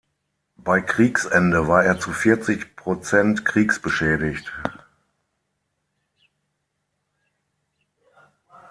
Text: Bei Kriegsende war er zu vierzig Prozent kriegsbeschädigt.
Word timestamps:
Bei 0.57 0.81
Kriegsende 0.81 1.67
war 1.67 1.83
er 1.85 1.99
zu 1.99 2.11
vierzig 2.11 2.75
Prozent 2.75 3.45
kriegsbeschädigt. 3.45 4.51